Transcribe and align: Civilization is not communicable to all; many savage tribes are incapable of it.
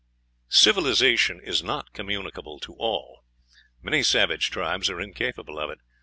Civilization 0.49 1.39
is 1.39 1.61
not 1.61 1.93
communicable 1.93 2.59
to 2.59 2.73
all; 2.73 3.23
many 3.83 4.01
savage 4.01 4.49
tribes 4.49 4.89
are 4.89 4.99
incapable 4.99 5.59
of 5.59 5.69
it. 5.69 5.77